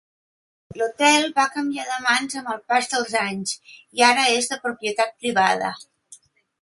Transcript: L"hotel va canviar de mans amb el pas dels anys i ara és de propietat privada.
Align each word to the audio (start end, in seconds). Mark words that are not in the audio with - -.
L"hotel 0.75 1.25
va 1.35 1.43
canviar 1.57 1.85
de 1.89 1.99
mans 2.07 2.39
amb 2.41 2.49
el 2.53 2.63
pas 2.73 2.89
dels 2.95 3.13
anys 3.25 3.53
i 4.01 4.05
ara 4.09 4.25
és 4.39 4.49
de 4.55 4.59
propietat 4.65 5.15
privada. 5.27 5.71